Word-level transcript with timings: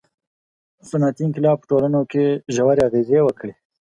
•صنعتي 0.89 1.21
انقلاب 1.25 1.57
په 1.59 1.65
ټولنو 1.71 1.99
ژورې 2.55 2.81
اغېزې 2.87 3.19
وکړې. 3.23 3.53